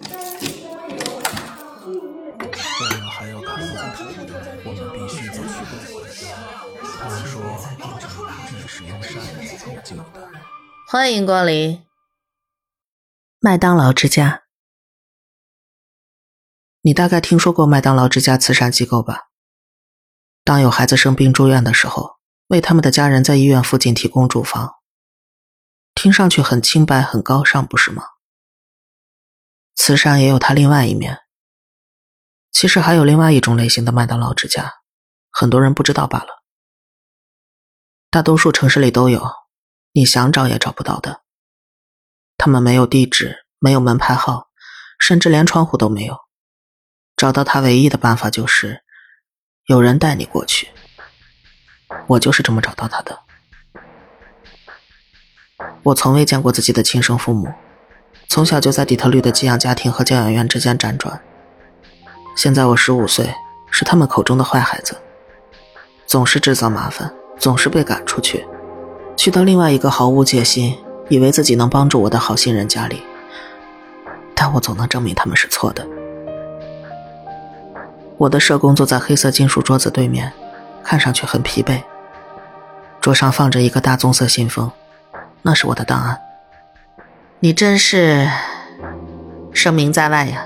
[0.00, 0.06] 我
[2.90, 3.54] 们还要看
[4.64, 5.48] 我们必须走去
[6.98, 7.42] 他们说，
[8.52, 10.30] 你是用善意拯救的。
[10.88, 11.84] 欢迎光临
[13.40, 14.44] 麦当劳之家。
[16.82, 19.28] 你大概听说过麦当劳之家慈善机构吧？
[20.44, 24.76] 当有孩子生病住院的时候，为他们的家人在医院附近提供住房，
[25.94, 28.04] 听上去很清白、很高尚，不是吗？
[29.78, 31.20] 慈善也有它另外一面。
[32.50, 34.74] 其实还有另外一种类型的麦当劳之家，
[35.30, 36.42] 很多人不知道罢了。
[38.10, 39.24] 大多数城市里都有，
[39.92, 41.22] 你想找也找不到的。
[42.36, 44.48] 他们没有地址，没有门牌号，
[44.98, 46.18] 甚至连窗户都没有。
[47.16, 48.82] 找到他唯一的办法就是
[49.66, 50.68] 有人带你过去。
[52.08, 53.20] 我就是这么找到他的。
[55.84, 57.48] 我从未见过自己的亲生父母，
[58.28, 61.18] 从小就在底特律的寄养家庭和教养院之间辗转。
[62.36, 63.34] 现在我十五岁，
[63.70, 64.94] 是他们口中的坏孩子，
[66.06, 68.46] 总是制造麻烦，总是被赶出去，
[69.16, 70.76] 去到另外一个毫无戒心、
[71.08, 73.02] 以为自己能帮助我的好心人家里，
[74.34, 75.86] 但我总能证明他们是错的。
[78.18, 80.30] 我的社工坐在黑色金属桌子对面，
[80.84, 81.82] 看上去很疲惫。
[83.00, 84.70] 桌上放着一个大棕色信封，
[85.40, 86.20] 那是我的档案。
[87.40, 88.28] 你真是
[89.52, 90.44] 声名在外呀！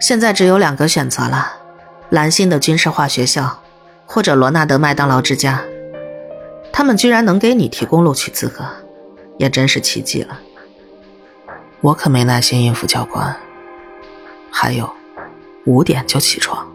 [0.00, 1.52] 现在只有两个选择了：
[2.10, 3.60] 蓝星的军事化学校，
[4.06, 5.64] 或者罗纳德麦当劳之家。
[6.72, 8.64] 他们居然能给你提供录取资格，
[9.36, 10.38] 也真是奇迹了。
[11.80, 13.34] 我可没耐心应付教官。
[14.48, 14.88] 还有，
[15.64, 16.70] 五点就起床。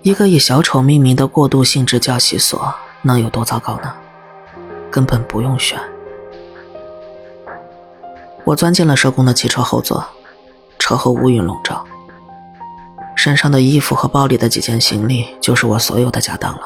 [0.00, 3.94] 一个以小丑命名的过渡性质教习所，能有多糟糕呢？
[4.90, 5.78] 根本不用选。
[8.48, 10.06] 我钻进了社工的汽车后座。
[10.78, 11.84] 车后乌云笼罩，
[13.14, 16.62] 身上的衣服和包里的几件行李就是我所有的家当了。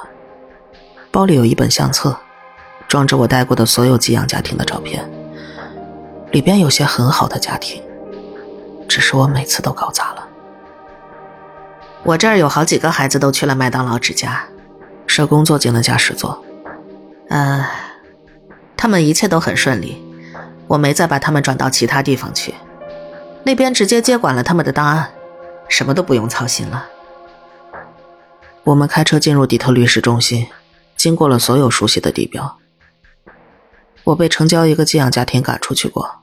[1.10, 2.16] 包里有一本相册，
[2.87, 5.10] 装着我带过的所有寄养家庭的照片，
[6.31, 7.82] 里边有些很好的家庭，
[8.87, 10.28] 只是我每次都搞砸了。
[12.04, 14.44] 我这儿有好几个孩子都去了麦当劳之家，
[15.09, 16.44] 社工坐进了驾驶座。
[17.28, 17.66] 呃，
[18.76, 20.02] 他们一切都很顺利，
[20.72, 22.55] 我没再把他们转到其他地方去。
[23.44, 25.12] 那边直接接管了他们的档案，
[25.69, 26.88] 什么都不用操心了。
[28.65, 30.49] 我们开车进入底特律市中心，
[30.97, 32.59] 经过了所有熟悉的地标。
[34.05, 36.22] 我被城郊一个寄养家庭赶出去过，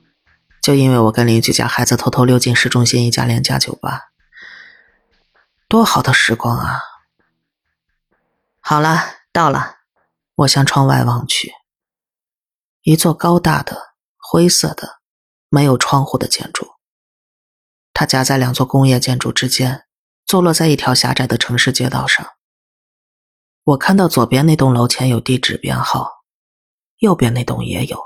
[0.63, 4.09] 就因为我跟邻居家孩子偷偷溜进市中心一家廉价酒吧。
[5.67, 6.81] 多好的时光啊！
[8.59, 9.75] 好了，到了。
[10.37, 11.51] 我向窗外望去，
[12.81, 13.88] 一座高大的、
[14.31, 14.99] 灰色的、
[15.49, 16.75] 没有窗户的建筑。
[17.95, 19.87] 它夹在两座工业建筑之间，
[20.23, 22.23] 坐落在一条狭窄的城市街道上。
[23.63, 26.11] 我看到左边那栋楼前有地址编号，
[26.99, 27.99] 右边那栋也有，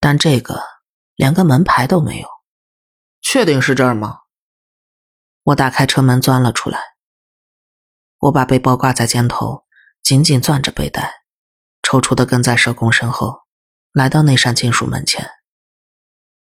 [0.00, 0.60] 但这个
[1.14, 2.28] 连个门牌都没有。
[3.22, 4.22] 确定是这儿吗？
[5.44, 6.80] 我打开车门钻了出来。
[8.18, 9.64] 我把背包挂在肩头，
[10.02, 11.22] 紧紧攥着背带，
[11.82, 13.42] 踌躇地跟在社工身后，
[13.92, 15.28] 来到那扇金属门前。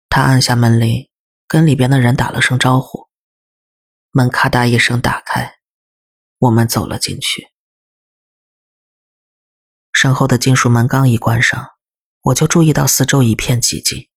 [0.09, 1.07] 他按下门铃。
[1.49, 3.07] 跟里边的人打了声招呼，
[4.11, 5.53] 门咔嗒一声打开，
[6.39, 7.47] 我们走了进去。
[9.93, 11.69] 身后的金属门刚一关上，
[12.23, 14.09] 我就注意到四周一片寂静。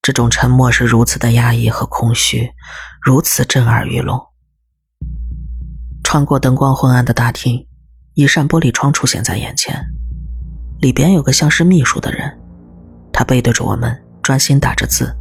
[0.00, 2.52] 这种沉默是如此的压抑和空虚，
[3.02, 4.18] 如此震耳欲聋。
[6.02, 7.68] 穿过灯光昏暗的大厅，
[8.14, 9.84] 一扇玻璃窗出现在眼前，
[10.82, 12.36] 里边有个像是秘书的人，
[13.12, 15.16] 他背对着我们，专心打着字。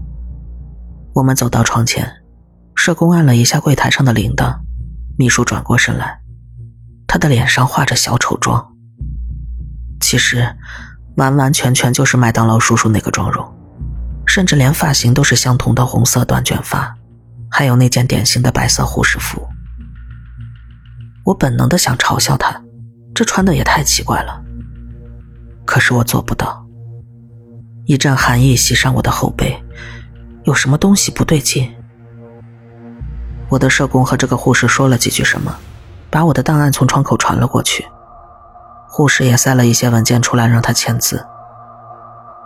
[1.14, 2.12] 我们走到窗前，
[2.74, 4.58] 社工按了一下柜台上的铃铛，
[5.20, 6.20] 秘书转过身来，
[7.06, 8.74] 他的脸上画着小丑妆。
[10.00, 10.56] 其实，
[11.18, 13.48] 完完全全就是麦当劳叔叔那个妆容，
[14.26, 16.96] 甚至连发型都是相同的红色短卷发，
[17.52, 19.48] 还有那件典型的白色护士服。
[21.24, 22.60] 我本能的想嘲笑他，
[23.14, 24.42] 这穿的也太奇怪了。
[25.72, 26.66] 可是我做不到。
[27.86, 29.58] 一阵寒意袭上我的后背。
[30.44, 31.74] 有什么东西不对劲？
[33.48, 35.56] 我的社工和这个护士说了几句什么，
[36.10, 37.88] 把我的档案从窗口传了过去。
[38.90, 41.26] 护士也塞了一些文件出来让他签字。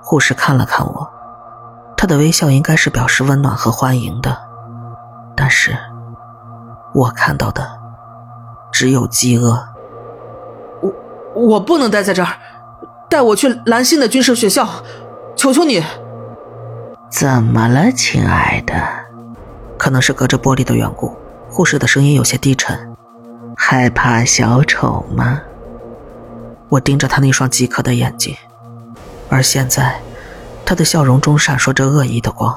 [0.03, 1.09] 护士看了看我，
[1.97, 4.37] 他的微笑应该是表示温暖和欢迎的，
[5.35, 5.75] 但是
[6.93, 7.67] 我看到的
[8.71, 9.67] 只有饥饿。
[10.83, 10.93] 我
[11.33, 12.37] 我不能待在这儿，
[13.15, 14.67] 带我去蓝星的军事学校，
[15.37, 15.81] 求求你。
[17.09, 18.75] 怎么了，亲爱的？
[19.77, 21.15] 可能是隔着玻璃的缘故，
[21.49, 22.93] 护士的声音有些低沉。
[23.55, 25.39] 害怕小丑吗？
[26.67, 28.35] 我盯着他那双饥渴的眼睛，
[29.29, 30.01] 而现在，
[30.65, 32.53] 他的笑容中闪烁着恶意的光。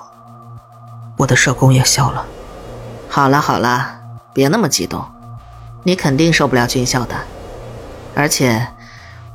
[1.19, 2.27] 我的社工也笑了。
[3.09, 4.01] 好了好了，
[4.33, 5.05] 别那么激动，
[5.85, 7.15] 你肯定受不了军校的，
[8.17, 8.67] 而且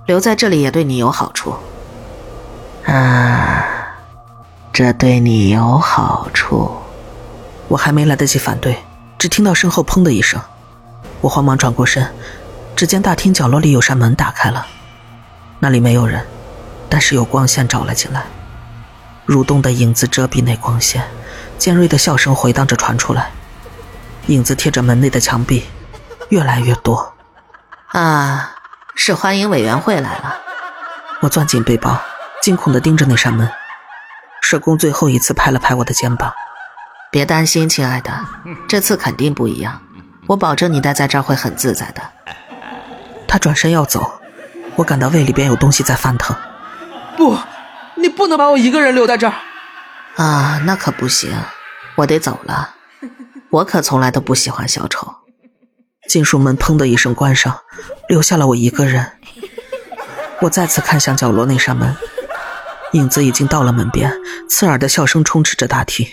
[0.05, 1.55] 留在这里也对你有好处。
[2.85, 3.65] 啊，
[4.71, 6.71] 这对你有好处？
[7.69, 8.77] 我还没来得及反对，
[9.17, 10.39] 只听到身后砰的一声，
[11.21, 12.13] 我慌忙转过身，
[12.75, 14.67] 只见大厅角落里有扇门打开了，
[15.59, 16.25] 那里没有人，
[16.89, 18.25] 但是有光线照了进来，
[19.25, 21.03] 蠕动的影子遮蔽那光线，
[21.57, 23.31] 尖锐的笑声回荡着传出来，
[24.27, 25.63] 影子贴着门内的墙壁，
[26.29, 27.13] 越来越多。
[27.87, 28.52] 啊，
[28.95, 30.37] 是欢迎委员会来了。
[31.21, 32.01] 我攥紧背包。
[32.41, 33.49] 惊恐地盯着那扇门，
[34.41, 36.33] 社工最后一次拍了拍我的肩膀
[37.09, 38.11] ：“别担心，亲爱的，
[38.67, 39.81] 这次肯定不一样，
[40.27, 42.01] 我保证你待在这儿会很自在的。”
[43.29, 44.19] 他转身要走，
[44.75, 46.35] 我感到胃里边有东西在翻腾。
[47.15, 47.39] 不，
[47.95, 49.33] 你不能把我一个人留在这儿。
[50.17, 51.31] 啊，那可不行，
[51.95, 52.71] 我得走了。
[53.51, 55.15] 我可从来都不喜欢小丑。
[56.13, 57.61] 金属门砰的一声关上，
[58.07, 59.13] 留下了我一个人。
[60.41, 61.97] 我再次看向角落那扇门。
[62.91, 64.13] 影子已经到了门边，
[64.47, 66.05] 刺耳的笑声充斥着大厅。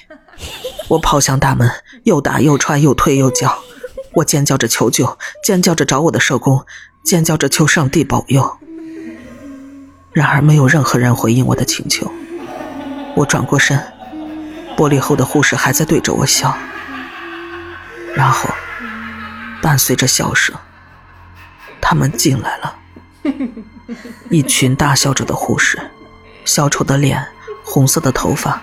[0.88, 1.70] 我跑向大门，
[2.04, 3.58] 又打又踹，又推又叫。
[4.14, 6.64] 我尖叫着求救，尖叫着找我的社工，
[7.04, 8.56] 尖叫着求上帝保佑。
[10.14, 12.10] 然而，没有任何人回应我的请求。
[13.16, 13.78] 我转过身，
[14.78, 16.56] 玻璃后的护士还在对着我笑。
[18.14, 18.48] 然后，
[19.62, 20.54] 伴随着笑声，
[21.80, 22.76] 他们进来了，
[24.30, 25.78] 一群大笑着的护士。
[26.44, 27.24] 小丑的脸，
[27.62, 28.62] 红色的头发，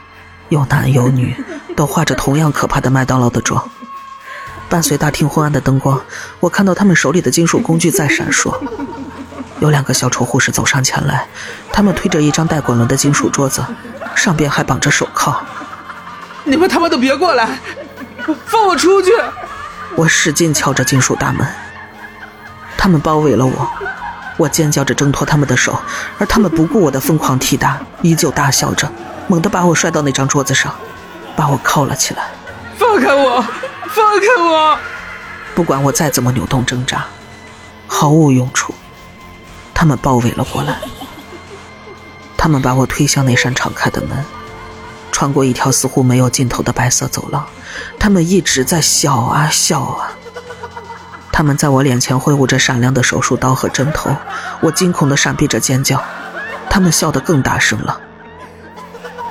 [0.49, 1.35] 有男有女，
[1.75, 3.69] 都画着同样可怕的麦当劳的妆。
[4.67, 6.01] 伴随大厅昏暗的灯光，
[6.39, 8.53] 我看到他们手里的金属工具在闪烁。
[9.59, 11.27] 有两个小丑护士走上前来，
[11.71, 13.63] 他们推着一张带滚轮的金属桌子，
[14.15, 15.41] 上边还绑着手铐。
[16.43, 17.59] 你们他妈都别过来，
[18.45, 19.11] 放我出去！
[19.97, 21.45] 我使劲敲着金属大门。
[22.77, 23.67] 他们包围了我。
[24.37, 25.81] 我尖叫着挣脱他们的手，
[26.19, 28.87] 而他们不顾我的疯狂踢打，依旧大笑着，
[29.27, 30.71] 猛地把我摔到那张桌子上，
[31.35, 32.27] 把我铐了起来。
[32.77, 33.41] 放开我！
[33.89, 34.77] 放开我！
[35.55, 37.03] 不管我再怎么扭动挣扎，
[37.87, 38.75] 毫无用处。
[39.73, 40.77] 他们包围了过来，
[42.37, 44.23] 他们把我推向那扇敞开的门，
[45.17, 47.43] 穿过一条似乎没有尽头的白色走廊，
[47.97, 50.11] 他们一直在笑啊笑啊。
[51.31, 54.15] 他们在我脸前挥舞着闪亮的手术刀和针头，
[54.59, 55.99] 我惊恐地闪避着尖叫。
[56.69, 57.99] 他们笑得更大声了。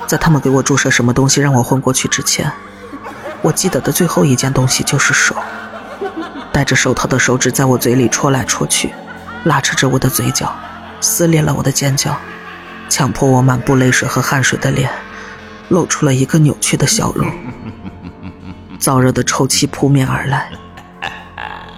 [0.05, 2.51] 在他们给我注射什么东西让我昏过去之前，
[3.41, 5.33] 我记得的最后一件东西就是手。
[6.51, 8.93] 戴着手套的手指在我嘴里戳来戳去，
[9.45, 10.53] 拉扯着我的嘴角，
[10.99, 12.13] 撕裂了我的尖叫，
[12.89, 14.91] 强迫我满布泪水和汗水的脸
[15.69, 17.27] 露出了一个扭曲的笑容。
[18.79, 20.51] 燥热的臭气扑面而来。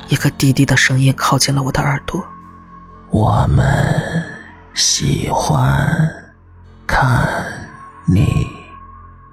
[0.10, 2.26] 一个低低的声音靠近了我的耳朵。
[3.12, 3.66] 我们
[4.74, 5.98] 喜欢
[6.88, 7.26] 看
[8.06, 8.48] 你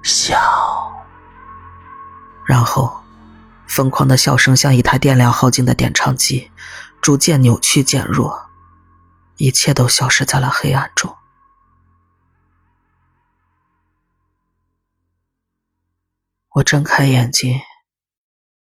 [0.03, 0.37] 笑。
[2.45, 3.03] 然后，
[3.67, 6.49] 疯狂的笑声像一台电量耗尽的点唱机，
[7.01, 8.49] 逐渐扭曲减弱，
[9.35, 11.16] 一切都消失在了黑暗中。
[16.57, 17.59] 我睁开眼睛，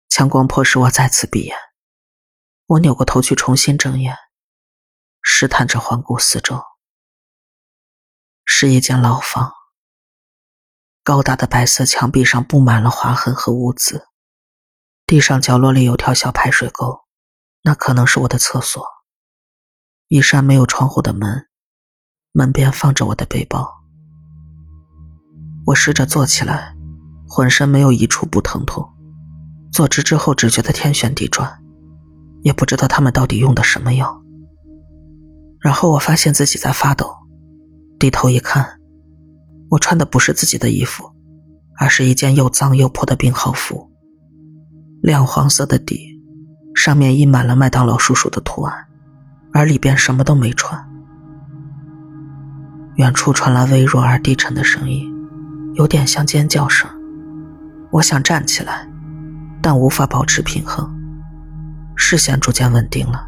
[0.09, 1.55] 强光迫使我再次闭眼。
[2.65, 4.17] 我扭过头去重新睁眼，
[5.21, 6.59] 试探着环顾四周。
[8.45, 9.53] 是一间牢房，
[11.03, 14.07] 高大的白色墙壁上布满了划痕和污渍，
[15.05, 17.01] 地上角落里有条小排水沟，
[17.62, 18.83] 那可能是我的厕所。
[20.07, 21.47] 一扇没有窗户的门，
[22.31, 23.83] 门边放着我的背包。
[25.67, 26.73] 我试着坐起来，
[27.34, 28.88] 浑身没有一处不疼痛，
[29.72, 31.52] 坐直之后只觉得天旋地转。
[32.44, 34.22] 也不知道他们到底用的什么药。
[35.60, 37.12] 然后我发现自己在发抖，
[37.98, 38.80] 低头一看，
[39.72, 41.10] 我穿的不是自己的衣服，
[41.80, 43.90] 而是一件又脏又破的病号服，
[45.02, 46.22] 亮黄色的底，
[46.75, 48.86] 上面印满了麦当劳叔叔的图案，
[49.54, 50.88] 而里边什么都没穿。
[52.98, 55.12] 远处传来微弱而低沉的声音，
[55.74, 56.88] 有点像尖叫声。
[57.93, 58.88] 我想站起来，
[59.62, 60.91] 但无法保持平衡。
[61.95, 63.27] 视线逐渐稳定了，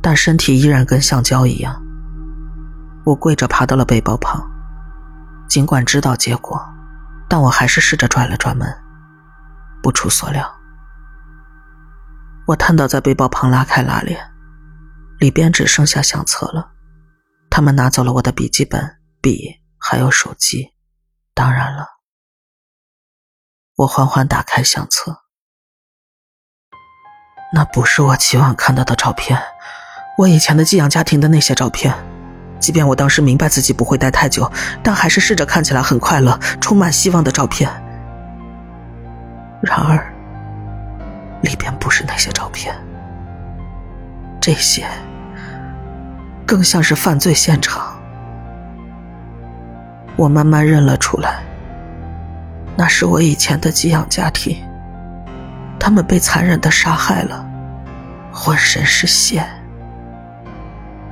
[0.00, 1.82] 但身体依然跟橡胶一样。
[3.04, 4.42] 我跪着爬到了背包旁，
[5.46, 6.58] 尽管知道结果，
[7.28, 8.66] 但我还是试着拽了拽门，
[9.82, 10.50] 不出所料，
[12.46, 14.18] 我瘫倒在背包旁，拉开拉链，
[15.20, 16.70] 里边只剩下相册了。
[17.50, 20.72] 他们拿走了我的笔记本、笔，还有手机。
[21.34, 21.86] 当然了，
[23.76, 25.18] 我缓缓打开相册，
[27.52, 29.38] 那不是我期望看到的照片，
[30.16, 31.94] 我以前的寄养家庭的那些照片。
[32.58, 34.50] 即便我当时明白自己不会待太久，
[34.82, 37.70] 但还是试着看起来很快乐、充满希望的照片。
[39.60, 40.10] 然而，
[41.42, 42.74] 里边不是那些照片，
[44.40, 44.86] 这些
[46.46, 47.94] 更像是犯罪现场。
[50.16, 51.42] 我慢慢认了出来，
[52.76, 54.62] 那是我以前的寄养家庭，
[55.80, 57.44] 他们被残忍的杀害了，
[58.30, 59.42] 浑身是血。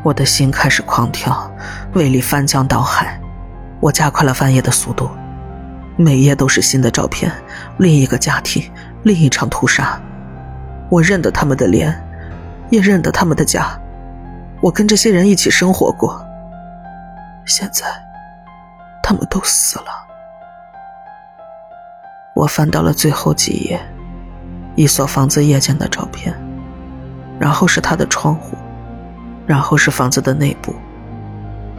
[0.02, 1.50] 我的心开始狂跳，
[1.94, 3.18] 胃里翻江倒海。
[3.80, 5.08] 我加快了翻页的速度，
[5.96, 7.32] 每页都是新的照片，
[7.78, 8.70] 另一个家庭，
[9.02, 9.98] 另一场屠杀。
[10.90, 11.98] 我认得他们的脸，
[12.68, 13.78] 也认得他们的家。
[14.60, 16.22] 我跟这些人一起生活过，
[17.46, 17.86] 现在
[19.02, 19.84] 他们都死了。
[22.34, 23.80] 我翻到了最后几页，
[24.74, 26.34] 一所房子夜间的照片，
[27.38, 28.56] 然后是他的窗户。
[29.46, 30.74] 然后是房子的内部，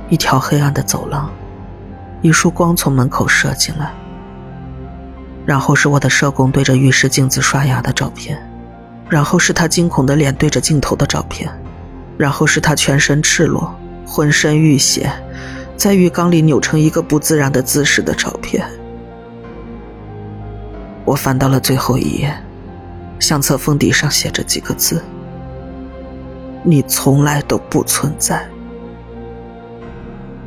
[0.07, 1.27] 一条黑暗的走廊，
[2.21, 3.91] 一束光从门口射进来。
[5.47, 8.37] 然后是我的社工对着浴室镜子刷牙的照片，
[9.09, 11.51] 然后是他惊恐的脸对着镜头的照片，
[12.19, 13.73] 然后是他全身赤裸、
[14.05, 15.11] 浑身浴血，
[15.75, 18.63] 在浴缸里扭成一个不自然的姿势的照片。
[21.05, 22.35] 我翻到了最后一页，
[23.19, 25.03] 相册封底上写着几个字。
[26.63, 28.49] 你从来都不存在。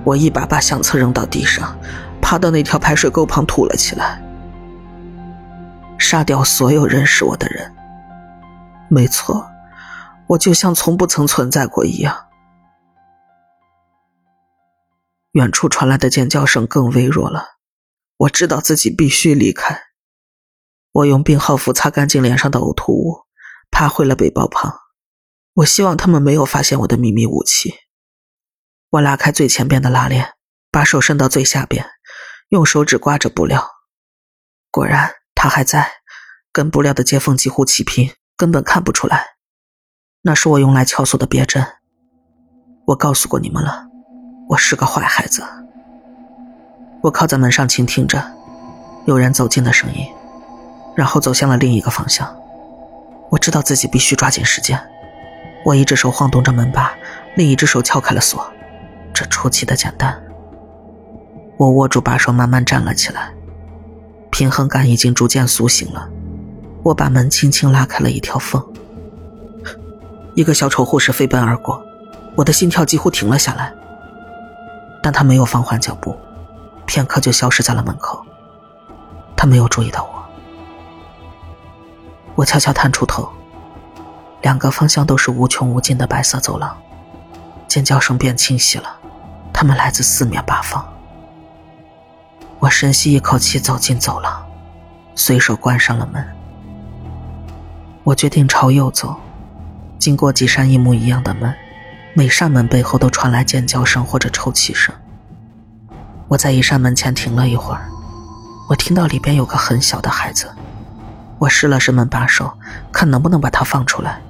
[0.02, 1.78] 我一把把相册扔到地上，
[2.20, 4.20] 爬到那条排水沟旁吐了起来。
[5.96, 7.72] 杀掉所有认识我的人。
[8.88, 9.48] 没错，
[10.26, 12.26] 我就像从不曾存在过一样。
[15.32, 17.58] 远处传来的尖叫声更微弱了。
[18.16, 19.87] 我知道自己必须离开。
[20.98, 23.18] 我用病号服擦干净脸上的呕吐物，
[23.70, 24.74] 爬回了背包旁。
[25.54, 27.72] 我希望他们没有发现我的秘密武器。
[28.90, 30.32] 我拉开最前边的拉链，
[30.72, 31.86] 把手伸到最下边，
[32.48, 33.64] 用手指刮着布料。
[34.72, 35.88] 果然，它还在，
[36.52, 39.36] 跟布料的接缝几乎齐平，根本看不出来。
[40.22, 41.64] 那是我用来撬锁的别针。
[42.86, 43.86] 我告诉过你们了，
[44.48, 45.44] 我是个坏孩子。
[47.02, 48.32] 我靠在门上倾听着
[49.06, 50.04] 有人走近的声音，
[50.98, 52.28] 然后走向了另一个方向。
[53.30, 54.76] 我知道自己必须抓紧时间。
[55.64, 56.92] 我一只手晃动着门把，
[57.36, 58.44] 另一只手撬开了锁，
[59.14, 60.20] 这出奇的简单。
[61.56, 63.30] 我握住把手，慢慢站了起来，
[64.32, 66.08] 平衡感已经逐渐苏醒了。
[66.82, 68.60] 我把门轻轻拉开了一条缝，
[70.34, 71.80] 一个小丑护士飞奔而过，
[72.34, 73.72] 我的心跳几乎停了下来。
[75.00, 76.16] 但他没有放缓脚步，
[76.86, 78.20] 片刻就消失在了门口。
[79.36, 80.17] 他没有注意到我，
[82.38, 83.28] 我悄悄探出头。
[84.42, 86.76] 两个方向都是无穷无尽的白色走廊，
[87.66, 88.96] 尖叫声变清晰了，
[89.52, 90.88] 他们来自四面八方。
[92.60, 94.46] 我深吸一口气，走进走廊，
[95.16, 96.24] 随手关上了门。
[98.04, 99.16] 我决定朝右走，
[99.98, 101.52] 经过几扇一模一样的门，
[102.14, 104.94] 每扇门背后都传来尖叫声或者抽泣声。
[106.28, 107.90] 我在一扇门前停了一会儿，
[108.68, 110.48] 我听到里边有个很小的孩子，
[111.38, 112.52] 我试了试门把手，
[112.92, 114.20] 看能不能把他放出来。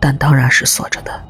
[0.00, 1.22] 但当然是锁着的。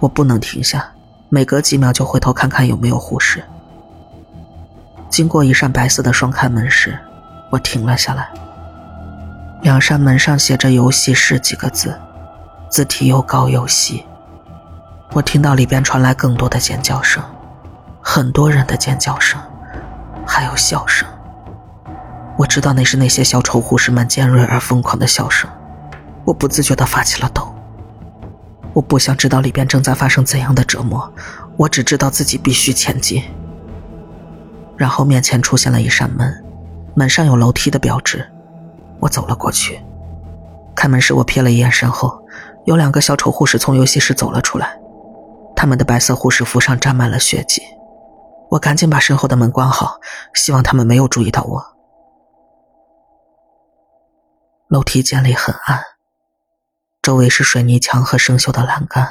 [0.00, 0.86] 我不能停下，
[1.28, 3.42] 每隔几秒就回头看看有没有护士。
[5.08, 6.98] 经过一扇白色的双开门时，
[7.50, 8.28] 我停了下来。
[9.60, 11.96] 两扇门上写着“游戏室”几个字，
[12.68, 14.04] 字体又高又细。
[15.12, 17.22] 我听到里边传来更多的尖叫声，
[18.02, 19.40] 很多人的尖叫声，
[20.26, 21.06] 还有笑声。
[22.42, 25.48] 我知道那是那些小丑护士们尖锐而疯狂的笑声。
[26.24, 27.54] 我不自觉地发起了抖。
[28.72, 31.12] 我不想知道里边正在发生怎样的折磨，
[31.56, 33.22] 我只知道自己必须前进。
[34.76, 36.44] 然后面前出现了一扇门，
[36.96, 38.28] 门上有楼梯的标志。
[38.98, 39.80] 我走了过去。
[40.74, 42.24] 开门时，我瞥了一眼身后，
[42.64, 44.76] 有两个小丑护士从游戏室走了出来，
[45.54, 47.62] 他们的白色护士服上沾满了血迹。
[48.50, 50.00] 我赶紧把身后的门关好，
[50.34, 51.71] 希望他们没有注意到我。
[54.72, 55.84] 楼梯间里很暗。
[57.02, 59.06] 周围是水泥墙和生锈的栏杆。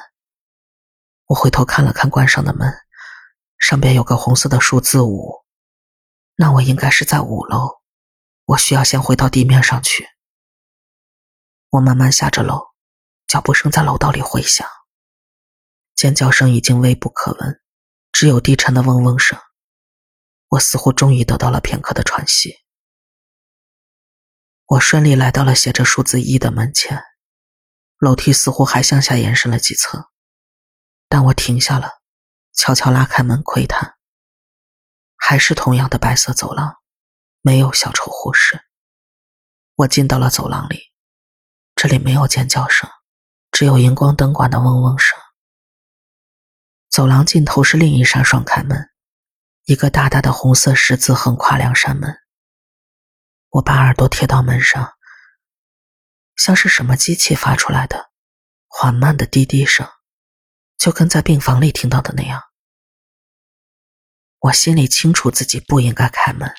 [1.27, 2.73] 我回头看了看关上的门，
[3.59, 5.45] 上边有个红色的数字五。
[6.33, 7.75] 那我应该是在五楼，
[8.45, 10.07] 我需要先回到地面上去。
[11.69, 12.69] 我慢慢下着楼，
[13.27, 14.67] 脚步声在楼道里回响，
[15.93, 17.61] 尖叫声已经微不可闻，
[18.11, 19.37] 只有低沉的嗡嗡声。
[20.47, 22.60] 我似乎终于得到了片刻的喘息。
[24.71, 27.03] 我顺利来到了写着数字一的门前，
[27.97, 30.05] 楼梯似乎还向下延伸了几层，
[31.09, 31.99] 但我停下了，
[32.53, 33.95] 悄悄拉开门窥探，
[35.17, 36.77] 还是同样的白色走廊，
[37.41, 38.61] 没有小丑护士。
[39.75, 40.93] 我进到了走廊里。
[41.75, 42.89] 这里没有尖叫声，
[43.51, 45.19] 只有荧光灯管的嗡嗡声。
[46.89, 48.89] 走廊尽头是另一扇双开门，
[49.65, 52.20] 一个大大的红色十字横跨两扇门。
[53.51, 54.93] 我把耳朵贴到门上，
[56.37, 58.11] 像是什么机器发出来的
[58.67, 59.85] 缓慢的滴滴声，
[60.77, 62.41] 就跟在病房里听到的那样。
[64.39, 66.49] 我心里清楚自己不应该开门，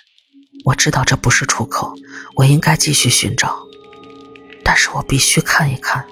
[0.66, 1.94] 我知道这不是出口，
[2.36, 3.58] 我应该继续寻找。
[4.62, 6.06] 但是我必须看一看。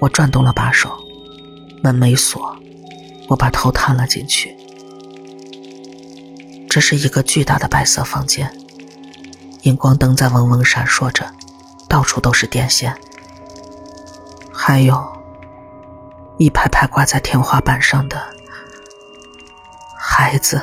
[0.00, 0.98] 我转动了把手，
[1.82, 2.56] 门没锁，
[3.28, 4.56] 我把头探了进去。
[6.70, 8.50] 这是一个巨大的白色房间，
[9.66, 11.28] 荧光灯在嗡嗡闪烁着，
[11.88, 12.96] 到处都是电线，
[14.52, 15.04] 还有
[16.38, 18.16] 一排排挂在天花板上的
[19.98, 20.62] 孩子，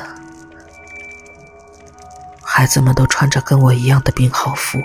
[2.42, 4.82] 孩子们都穿着跟我一样的病号服。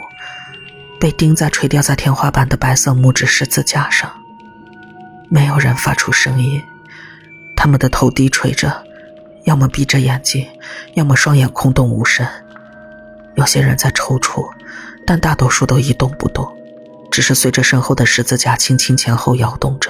[1.00, 4.12] 被钉在垂吊在天花板的白色木质十字架上，
[5.30, 6.62] 没有人发出声音，
[7.56, 8.84] 他们的头低垂着，
[9.46, 10.46] 要么闭着眼睛，
[10.96, 12.28] 要么双眼空洞无神。
[13.40, 14.52] 有些人在抽搐，
[15.08, 16.46] 但大多数都一动不动，
[17.10, 19.90] 只是随着身后的十字架轻轻前后摇动着。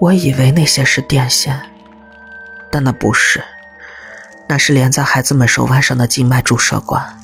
[0.00, 1.60] 我以为那些是电线，
[2.72, 3.40] 但那不是，
[4.48, 7.20] 那是连在孩子们手腕上的静脉注射管。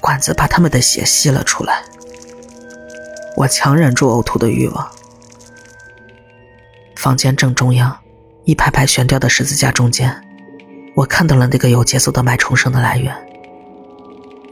[0.00, 1.82] 管子把他们的血吸了出来，
[3.36, 4.90] 我强忍住呕吐的欲望。
[6.96, 7.96] 房间正中央，
[8.44, 10.27] 一排排悬吊的十字架中间，
[10.98, 13.14] 我看到了那个有节奏的脉冲声的来源。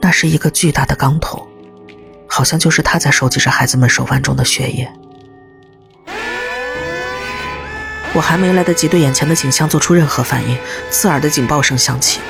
[0.00, 1.44] 那是一个巨大的钢桶，
[2.28, 4.88] 好像就是他在收集着孩子们手腕中的血液。
[8.12, 10.56] 我还没来得及对眼前的景象做出任何反应，
[10.88, 12.20] 刺耳的警报声响起。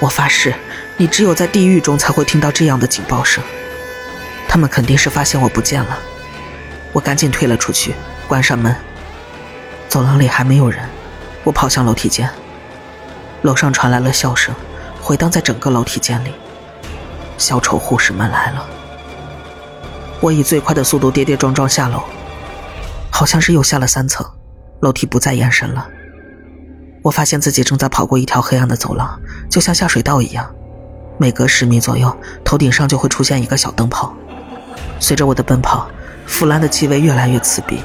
[0.00, 0.54] 我发誓。
[0.98, 3.42] 你只有在地狱中才会听到这样的警报声。
[4.46, 5.98] 他们肯定是发现我不见了。
[6.92, 7.94] 我赶紧退了出去，
[8.28, 8.76] 关上门。
[9.88, 10.86] 走廊里还没有人，
[11.42, 12.28] 我跑向楼梯间。
[13.42, 14.54] 楼上传来了笑声，
[15.00, 16.32] 回荡在整个楼梯间里。
[17.38, 18.66] 小丑护士们来了。
[20.20, 22.02] 我以最快的速度跌跌撞撞下楼，
[23.10, 24.26] 好像是又下了三层，
[24.80, 25.88] 楼梯不再延伸了。
[27.02, 30.54] 我发现自己正在跑过一条黑暗的走廊，就像下水道一样。
[31.16, 34.14] 每隔十米左右，头顶上就会出现一个小灯泡。
[34.98, 35.88] 随着我的奔跑，
[36.26, 37.82] 腐烂的气味越来越刺鼻。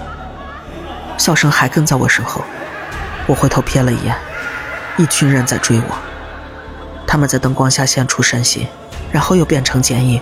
[1.18, 2.42] 笑声还跟在我身后。
[3.26, 4.14] 我回头瞥了一眼，
[4.98, 5.96] 一群人在追我。
[7.08, 8.68] 他们在灯光下现出身形，
[9.12, 10.22] 然后又变成剪影。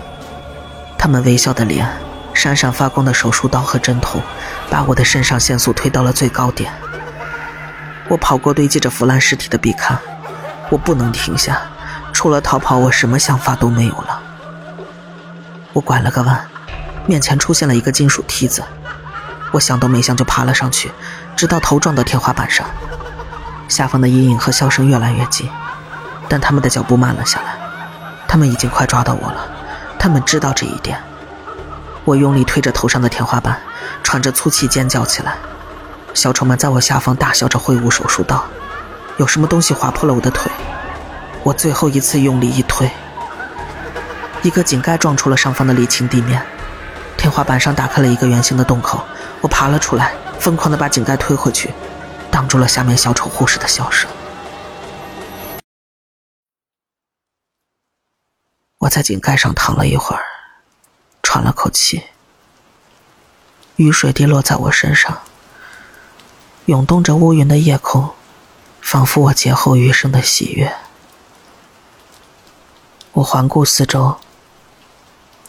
[0.98, 1.88] 他们微笑的脸，
[2.34, 4.20] 闪闪发光的手术刀和针头，
[4.68, 6.72] 把我的肾上腺素推到了最高点。
[8.08, 9.96] 我跑过堆积着腐烂尸体的壁龛，
[10.70, 11.60] 我不能停下。
[12.12, 14.22] 除了逃跑，我什么想法都没有了。
[15.72, 16.44] 我拐了个弯，
[17.06, 18.62] 面前出现了一个金属梯子，
[19.52, 20.90] 我想都没想就爬了上去，
[21.34, 22.66] 直到头撞到天花板上。
[23.74, 25.50] 下方的阴影和笑声越来越近，
[26.28, 27.56] 但他们的脚步慢了下来。
[28.28, 29.48] 他们已经快抓到我了，
[29.98, 30.96] 他们知道这一点。
[32.04, 33.58] 我用力推着头上的天花板，
[34.04, 35.34] 喘着粗气尖叫起来。
[36.14, 38.44] 小丑们在我下方大笑着挥舞手术刀，
[39.16, 40.52] 有什么东西划破了我的腿。
[41.42, 42.88] 我最后一次用力一推，
[44.42, 46.40] 一个井盖撞出了上方的沥青地面，
[47.16, 49.04] 天花板上打开了一个圆形的洞口。
[49.40, 51.74] 我爬了出来，疯狂地把井盖推回去，
[52.34, 54.10] 挡住了下面小丑护士的笑声。
[58.78, 60.24] 我在井盖上躺了一会儿，
[61.22, 62.02] 喘了口气。
[63.76, 65.22] 雨水滴落在我身上，
[66.64, 68.12] 涌动着乌云的夜空，
[68.80, 70.74] 仿佛我劫后余生的喜悦。
[73.12, 74.18] 我环顾四周，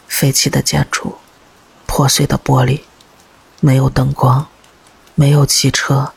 [0.06, 1.18] 废弃的建筑，
[1.84, 2.82] 破碎的玻璃，
[3.58, 4.46] 没有灯光，
[5.16, 6.12] 没有汽车，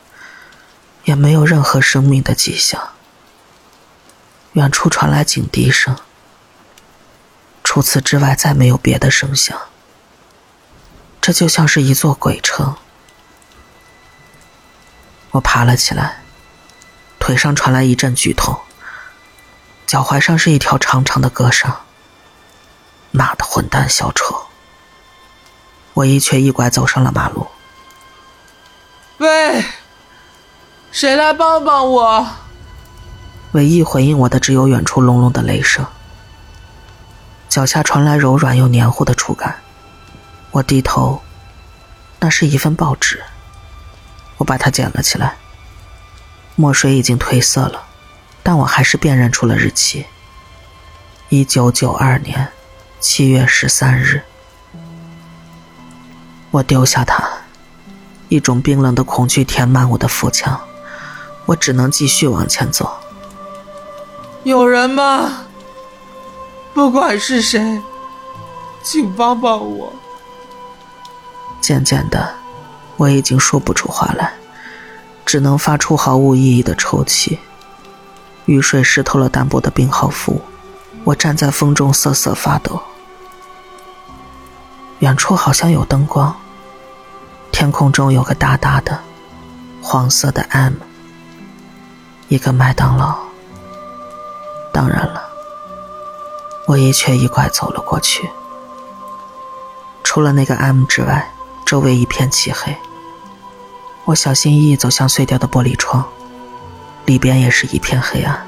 [1.09, 2.91] 也没有任何生命的迹象。
[4.53, 5.97] 远处传来警笛声，
[7.63, 9.59] 除此之外再没有别的声响。
[11.19, 12.75] 这就像是一座鬼城。
[15.31, 16.21] 我爬了起来，
[17.17, 18.59] 腿上传来一阵剧痛，
[19.87, 21.85] 脚踝上是一条长长的割伤。
[23.09, 24.45] 妈的混蛋小丑！
[25.95, 27.47] 我一瘸一拐走上了马路。
[29.17, 29.65] 喂，
[30.99, 32.27] 谁来帮帮我？
[33.53, 35.85] 唯一回应我的只有远处隆隆的雷声。
[37.47, 39.61] 脚下传来柔软又黏糊的触感。
[40.51, 41.21] 我低头，
[42.19, 43.23] 那是一份报纸。
[44.35, 45.37] 我把它捡了起来。
[46.57, 47.81] 墨水已经褪色了，
[48.43, 50.05] 但我还是辨认出了日期：
[51.29, 52.49] 一九九二年
[52.99, 54.21] 七月十三日。
[56.51, 57.23] 我丢下它，
[58.27, 60.59] 一种冰冷的恐惧填满我的腹腔，
[61.49, 62.87] 我只能继续往前走。
[64.43, 65.47] 有人吗？
[66.75, 67.81] 不管是谁，
[68.83, 69.91] 请帮帮我。
[71.59, 72.35] 渐渐的，
[72.97, 74.31] 我已经说不出话来。
[75.25, 77.39] 只能发出毫无意义的抽泣。
[78.45, 80.39] 雨水湿透了单薄的病号服，
[81.03, 82.79] 我站在风中瑟瑟发抖。
[84.99, 86.35] 远处好像有灯光，
[87.51, 88.99] 天空中有个大大的
[89.81, 90.73] 黄色的 M，
[92.29, 93.17] 一个麦当劳。
[94.71, 95.23] 当然了，
[96.67, 98.29] 我一瘸一拐走了过去。
[100.03, 101.31] 除了那个 M 之外，
[101.65, 102.77] 周围一片漆黑。
[104.05, 106.07] 我小心翼翼走向碎掉的玻璃窗，
[107.05, 108.45] 里边也是一片黑暗。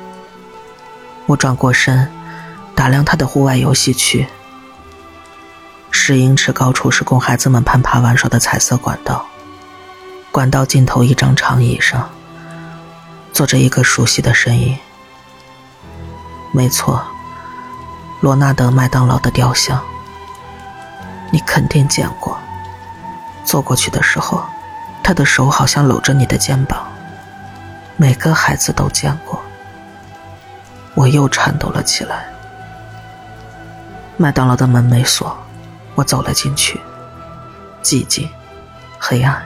[1.26, 2.12] 我转过身，
[2.76, 4.28] 打量他的户外游戏区。
[5.89, 9.26] 十英尺高处是供孩子们攀爬玩耍的彩色管道，
[10.32, 12.08] 管道尽头一张长椅上
[13.34, 14.78] 坐着一个熟悉的身影。
[16.54, 17.02] 没错，
[18.20, 19.82] 罗纳德·麦当劳的雕像。
[21.32, 22.38] 你肯定见过。
[23.44, 24.44] 坐过去的时候。
[25.04, 26.86] 他的手好像搂着你的肩膀，
[27.98, 29.41] 每个孩子都见过。
[30.94, 32.28] 我又颤抖了起来。
[34.15, 35.36] 麦当劳的门没锁，
[35.96, 36.80] 我走了进去。
[37.82, 38.30] 寂静，
[39.00, 39.41] 黑暗。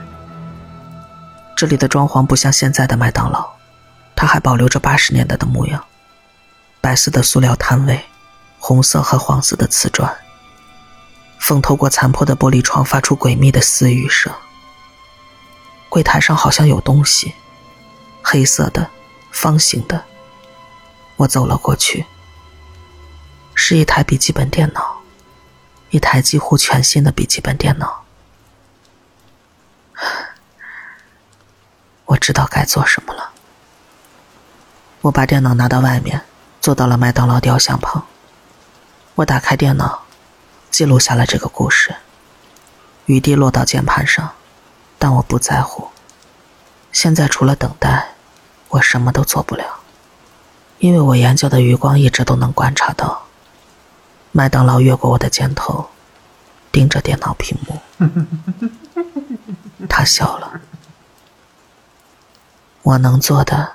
[1.56, 3.48] 这里的装潢不像现在的麦当劳，
[4.16, 5.84] 它还保留着八十年代的模样：
[6.80, 8.06] 白色的塑料摊位，
[8.58, 10.16] 红色和黄色的瓷砖。
[11.38, 14.32] 风透过残破的玻璃窗，发出诡秘的私语声。
[15.88, 17.34] 柜台上好像有东西，
[18.22, 18.90] 黑色的，
[19.30, 20.04] 方形的。
[21.16, 22.06] 我走了过去，
[23.54, 25.00] 是一台笔记本电脑，
[25.90, 28.04] 一台几乎全新的笔记本电脑。
[32.06, 33.30] 我知道该做什么了。
[35.02, 36.22] 我把电脑拿到外面，
[36.60, 38.06] 坐到了麦当劳雕像旁。
[39.16, 40.02] 我打开电脑，
[40.70, 41.94] 记录下了这个故事。
[43.06, 44.32] 雨滴落到键盘上。
[44.98, 45.88] 但我不在乎。
[46.90, 48.14] 现在除了等待，
[48.70, 49.80] 我什么都做不了，
[50.78, 53.26] 因为我眼角的余光一直都能观察到，
[54.32, 55.90] 麦当劳越过我的肩头，
[56.72, 57.78] 盯着电脑屏幕。
[59.86, 60.60] 他笑了。
[62.82, 63.74] 我能做的，